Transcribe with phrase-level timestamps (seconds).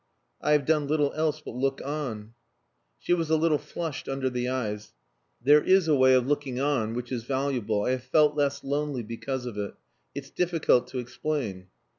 [0.41, 2.33] "I have done little else but look on."
[2.97, 4.95] She was a little flushed under the eyes.
[5.43, 9.03] "There is a way of looking on which is valuable I have felt less lonely
[9.03, 9.75] because of it.
[10.15, 11.67] It's difficult to explain."